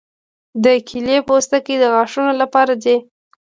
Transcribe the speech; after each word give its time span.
د 0.63 0.65
کیلې 0.87 1.17
پوستکي 1.27 1.75
د 1.79 1.83
غاښونو 1.93 2.33
لپاره 2.41 2.73
دي. 2.83 2.95